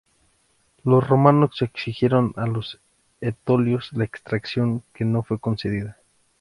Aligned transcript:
Los 0.83 1.07
romanos 1.07 1.61
exigieron 1.61 2.33
a 2.35 2.47
los 2.47 2.79
etolios 3.19 3.89
la 3.93 4.03
extradición, 4.05 4.81
que 4.95 5.05
no 5.05 5.21
fue 5.21 5.37
concedida. 5.37 5.97